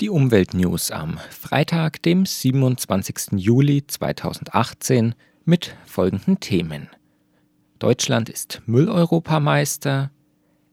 [0.00, 3.32] Die Umweltnews am Freitag, dem 27.
[3.32, 6.88] Juli 2018 mit folgenden Themen.
[7.78, 10.10] Deutschland ist Mülleuropameister,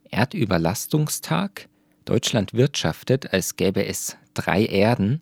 [0.09, 1.67] Erdüberlastungstag,
[2.05, 5.19] Deutschland wirtschaftet, als gäbe es drei Erden,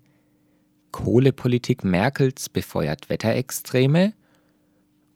[0.92, 4.14] Kohlepolitik Merkels befeuert Wetterextreme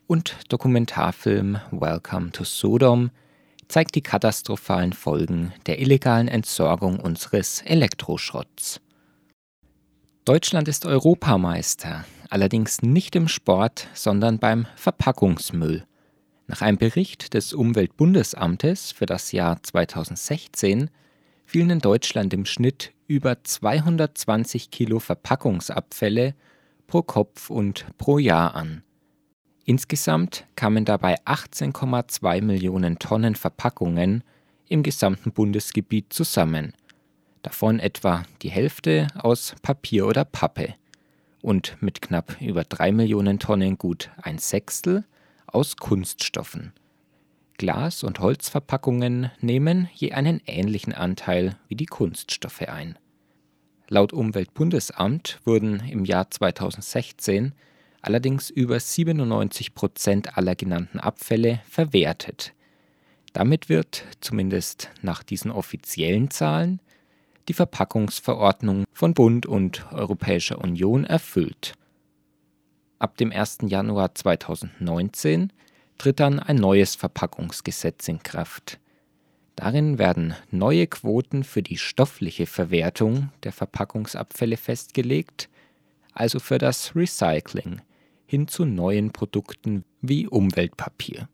[0.08, 3.12] und Dokumentarfilm Welcome to Sodom
[3.70, 8.82] zeigt die katastrophalen Folgen der illegalen Entsorgung unseres Elektroschrotts.
[10.26, 15.86] Deutschland ist Europameister, allerdings nicht im Sport, sondern beim Verpackungsmüll.
[16.48, 20.90] Nach einem Bericht des Umweltbundesamtes für das Jahr 2016
[21.46, 26.34] fielen in Deutschland im Schnitt über 220 Kilo Verpackungsabfälle
[26.88, 28.84] pro Kopf und pro Jahr an.
[29.70, 34.24] Insgesamt kamen dabei 18,2 Millionen Tonnen Verpackungen
[34.68, 36.74] im gesamten Bundesgebiet zusammen,
[37.44, 40.74] davon etwa die Hälfte aus Papier oder Pappe
[41.44, 45.06] und mit knapp über 3 Millionen Tonnen gut ein Sechstel
[45.46, 46.74] aus Kunststoffen.
[47.60, 52.98] Glas- und Holzverpackungen nehmen je einen ähnlichen Anteil wie die Kunststoffe ein.
[53.88, 57.54] Laut Umweltbundesamt wurden im Jahr 2016
[58.02, 62.54] allerdings über 97 Prozent aller genannten Abfälle verwertet.
[63.34, 66.80] Damit wird, zumindest nach diesen offiziellen Zahlen,
[67.48, 71.74] die Verpackungsverordnung von Bund und Europäischer Union erfüllt.
[73.00, 73.60] Ab dem 1.
[73.68, 75.52] Januar 2019
[75.98, 78.80] tritt dann ein neues Verpackungsgesetz in Kraft.
[79.56, 85.50] Darin werden neue Quoten für die stoffliche Verwertung der Verpackungsabfälle festgelegt,
[86.14, 87.82] also für das Recycling,
[88.30, 91.28] hin zu neuen Produkten wie Umweltpapier.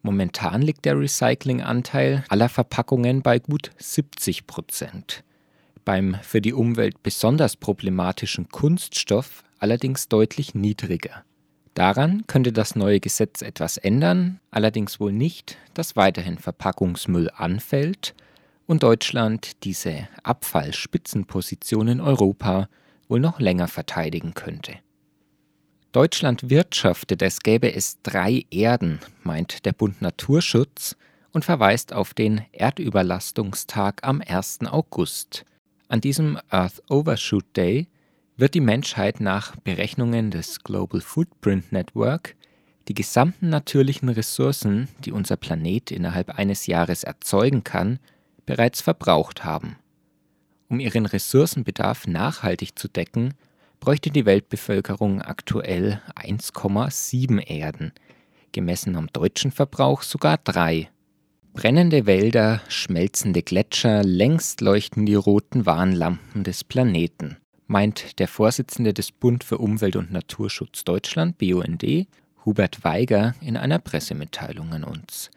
[0.00, 5.22] Momentan liegt der Recyclinganteil aller Verpackungen bei gut 70 Prozent.
[5.84, 11.24] Beim für die Umwelt besonders problematischen Kunststoff allerdings deutlich niedriger.
[11.74, 18.14] Daran könnte das neue Gesetz etwas ändern, allerdings wohl nicht, dass weiterhin Verpackungsmüll anfällt
[18.66, 22.70] und Deutschland diese Abfallspitzenposition in Europa
[23.08, 24.72] wohl noch länger verteidigen könnte.
[25.94, 30.96] Deutschland wirtschaftet, es gäbe es drei Erden, meint der Bund Naturschutz
[31.30, 34.62] und verweist auf den Erdüberlastungstag am 1.
[34.66, 35.44] August.
[35.86, 37.86] An diesem Earth Overshoot Day
[38.36, 42.34] wird die Menschheit nach Berechnungen des Global Footprint Network
[42.88, 48.00] die gesamten natürlichen Ressourcen, die unser Planet innerhalb eines Jahres erzeugen kann,
[48.46, 49.76] bereits verbraucht haben.
[50.68, 53.34] Um ihren Ressourcenbedarf nachhaltig zu decken,
[53.84, 57.92] bräuchte die Weltbevölkerung aktuell 1,7 Erden,
[58.50, 60.88] gemessen am deutschen Verbrauch sogar drei.
[61.52, 67.36] Brennende Wälder, schmelzende Gletscher, längst leuchten die roten Warnlampen des Planeten,
[67.66, 71.84] meint der Vorsitzende des Bund für Umwelt und Naturschutz Deutschland, BUND,
[72.46, 75.30] Hubert Weiger, in einer Pressemitteilung an uns.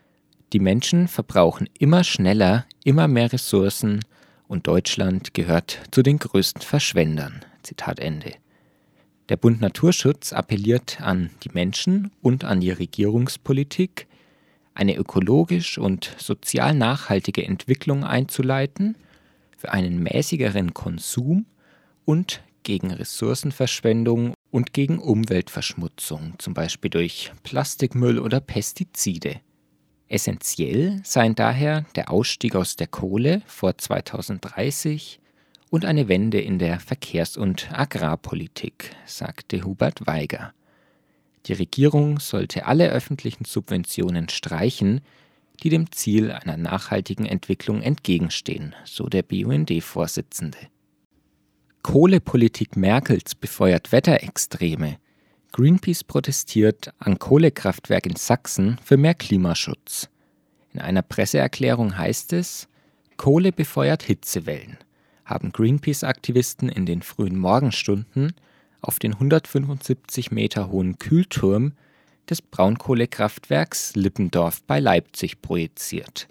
[0.53, 4.05] Die Menschen verbrauchen immer schneller, immer mehr Ressourcen
[4.47, 7.43] und Deutschland gehört zu den größten Verschwendern.
[7.67, 8.33] Zitat Ende.
[9.27, 14.07] Der Bund Naturschutz appelliert an die Menschen und an die Regierungspolitik,
[14.73, 18.95] eine ökologisch und sozial nachhaltige Entwicklung einzuleiten,
[19.57, 21.45] für einen mäßigeren Konsum
[22.05, 29.41] und gegen Ressourcenverschwendung und gegen Umweltverschmutzung, zum Beispiel durch Plastikmüll oder Pestizide.
[30.07, 35.19] Essentiell seien daher der Ausstieg aus der Kohle vor 2030,
[35.69, 40.53] und eine Wende in der Verkehrs- und Agrarpolitik, sagte Hubert Weiger.
[41.45, 45.01] Die Regierung sollte alle öffentlichen Subventionen streichen,
[45.63, 50.57] die dem Ziel einer nachhaltigen Entwicklung entgegenstehen, so der BUND-Vorsitzende.
[51.83, 54.97] Kohlepolitik Merkels befeuert Wetterextreme.
[55.53, 60.09] Greenpeace protestiert an Kohlekraftwerk in Sachsen für mehr Klimaschutz.
[60.73, 62.67] In einer Presseerklärung heißt es,
[63.15, 64.77] Kohle befeuert Hitzewellen
[65.27, 68.33] haben Greenpeace-Aktivisten in den frühen Morgenstunden
[68.81, 71.73] auf den 175 Meter hohen Kühlturm
[72.29, 76.27] des Braunkohlekraftwerks Lippendorf bei Leipzig projiziert.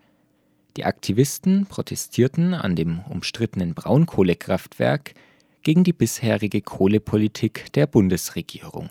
[0.77, 5.15] Die Aktivisten protestierten an dem umstrittenen Braunkohlekraftwerk
[5.63, 8.91] gegen die bisherige Kohlepolitik der Bundesregierung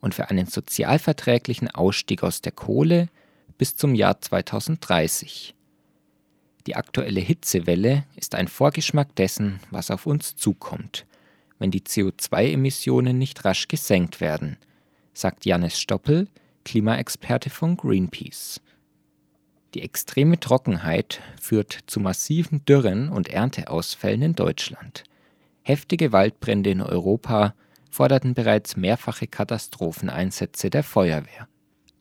[0.00, 3.08] und für einen sozialverträglichen Ausstieg aus der Kohle
[3.56, 5.54] bis zum Jahr 2030.
[6.66, 11.06] Die aktuelle Hitzewelle ist ein Vorgeschmack dessen, was auf uns zukommt,
[11.58, 14.58] wenn die CO2-Emissionen nicht rasch gesenkt werden,
[15.12, 16.28] sagt Janis Stoppel,
[16.64, 18.60] Klimaexperte von Greenpeace.
[19.74, 25.04] Die extreme Trockenheit führt zu massiven Dürren und Ernteausfällen in Deutschland.
[25.62, 27.54] Heftige Waldbrände in Europa
[27.90, 31.48] forderten bereits mehrfache Katastropheneinsätze der Feuerwehr.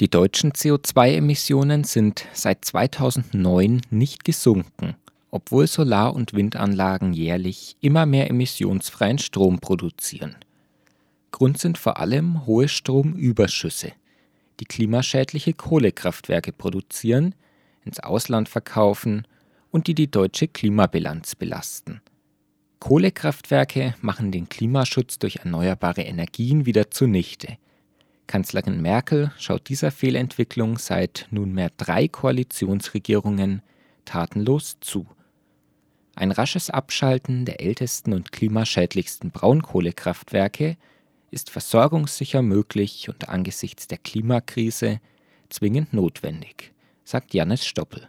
[0.01, 4.95] Die deutschen CO2-Emissionen sind seit 2009 nicht gesunken,
[5.29, 10.37] obwohl Solar- und Windanlagen jährlich immer mehr emissionsfreien Strom produzieren.
[11.29, 13.91] Grund sind vor allem hohe Stromüberschüsse,
[14.59, 17.35] die klimaschädliche Kohlekraftwerke produzieren,
[17.85, 19.27] ins Ausland verkaufen
[19.69, 22.01] und die die deutsche Klimabilanz belasten.
[22.79, 27.59] Kohlekraftwerke machen den Klimaschutz durch erneuerbare Energien wieder zunichte.
[28.31, 33.61] Kanzlerin Merkel schaut dieser Fehlentwicklung seit nunmehr drei Koalitionsregierungen
[34.05, 35.05] tatenlos zu.
[36.15, 40.77] Ein rasches Abschalten der ältesten und klimaschädlichsten Braunkohlekraftwerke
[41.29, 45.01] ist versorgungssicher möglich und angesichts der Klimakrise
[45.49, 46.71] zwingend notwendig,
[47.03, 48.07] sagt Jannis Stoppel.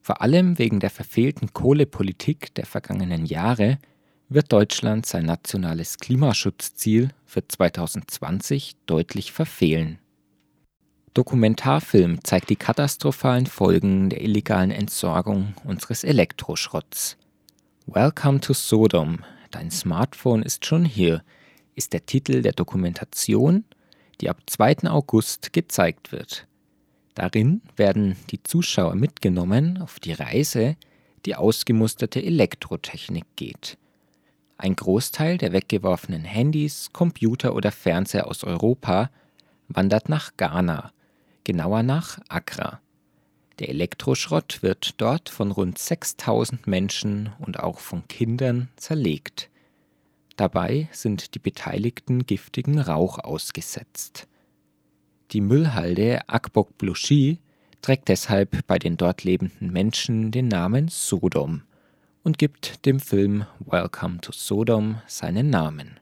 [0.00, 3.78] Vor allem wegen der verfehlten Kohlepolitik der vergangenen Jahre
[4.34, 9.98] wird Deutschland sein nationales Klimaschutzziel für 2020 deutlich verfehlen.
[11.14, 17.18] Dokumentarfilm zeigt die katastrophalen Folgen der illegalen Entsorgung unseres Elektroschrotts.
[17.86, 21.22] Welcome to Sodom, dein Smartphone ist schon hier,
[21.74, 23.64] ist der Titel der Dokumentation,
[24.20, 24.88] die ab 2.
[24.88, 26.46] August gezeigt wird.
[27.14, 30.76] Darin werden die Zuschauer mitgenommen auf die Reise,
[31.26, 33.76] die ausgemusterte Elektrotechnik geht.
[34.62, 39.10] Ein Großteil der weggeworfenen Handys, Computer oder Fernseher aus Europa
[39.66, 40.92] wandert nach Ghana,
[41.42, 42.80] genauer nach Accra.
[43.58, 49.50] Der Elektroschrott wird dort von rund 6000 Menschen und auch von Kindern zerlegt.
[50.36, 54.28] Dabei sind die Beteiligten giftigen Rauch ausgesetzt.
[55.32, 57.40] Die Müllhalde Akbok Blushi
[57.80, 61.62] trägt deshalb bei den dort lebenden Menschen den Namen Sodom
[62.22, 65.98] und gibt dem Film Welcome to Sodom seinen Namen.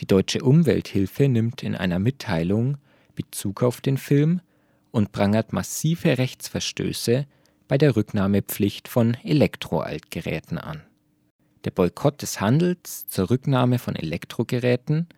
[0.00, 2.78] Die deutsche Umwelthilfe nimmt in einer Mitteilung
[3.14, 4.40] Bezug auf den Film
[4.90, 7.26] und prangert massive Rechtsverstöße
[7.68, 10.82] bei der Rücknahmepflicht von Elektroaltgeräten an.
[11.64, 15.08] Der Boykott des Handels zur Rücknahme von Elektrogeräten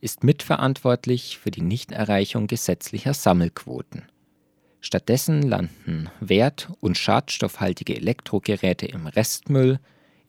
[0.00, 4.02] ist mitverantwortlich für die Nichterreichung gesetzlicher Sammelquoten.
[4.84, 9.78] Stattdessen landen wert- und schadstoffhaltige Elektrogeräte im Restmüll,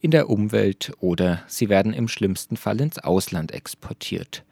[0.00, 4.44] in der Umwelt oder sie werden im schlimmsten Fall ins Ausland exportiert,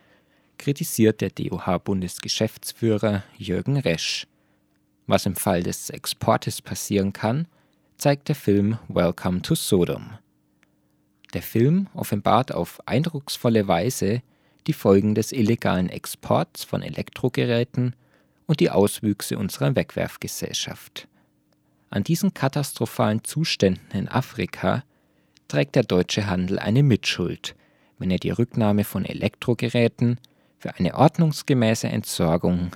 [0.58, 4.26] kritisiert der DOH-Bundesgeschäftsführer Jürgen Resch.
[5.06, 7.46] Was im Fall des Exportes passieren kann,
[7.96, 10.18] zeigt der Film Welcome to Sodom.
[11.32, 14.22] Der Film offenbart auf eindrucksvolle Weise
[14.66, 17.94] die Folgen des illegalen Exports von Elektrogeräten
[18.52, 21.08] und die Auswüchse unserer Wegwerfgesellschaft.
[21.88, 24.84] An diesen katastrophalen Zuständen in Afrika
[25.48, 27.54] trägt der deutsche Handel eine Mitschuld,
[27.98, 30.18] wenn er die Rücknahme von Elektrogeräten
[30.58, 32.72] für eine ordnungsgemäße Entsorgung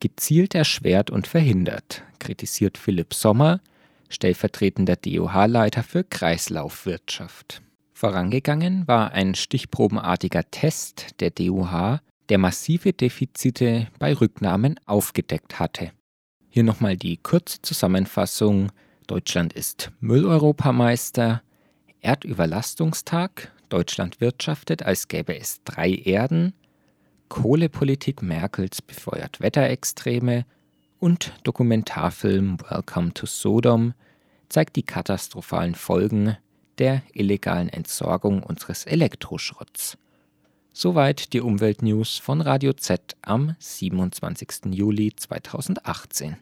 [0.00, 3.60] gezielt erschwert und verhindert, kritisiert Philipp Sommer,
[4.08, 7.62] stellvertretender DOH-Leiter für Kreislaufwirtschaft.
[7.92, 12.00] Vorangegangen war ein stichprobenartiger Test der DOH
[12.30, 15.92] der massive Defizite bei Rücknahmen aufgedeckt hatte.
[16.48, 18.72] Hier nochmal die kurze Zusammenfassung.
[19.06, 21.42] Deutschland ist Mülleuropameister,
[22.00, 26.54] Erdüberlastungstag, Deutschland wirtschaftet, als gäbe es drei Erden,
[27.28, 30.44] Kohlepolitik Merkels befeuert Wetterextreme
[30.98, 33.94] und Dokumentarfilm Welcome to Sodom
[34.48, 36.36] zeigt die katastrophalen Folgen
[36.78, 39.96] der illegalen Entsorgung unseres Elektroschrotts.
[40.72, 44.66] Soweit die Umweltnews von Radio Z am 27.
[44.72, 46.36] Juli 2018.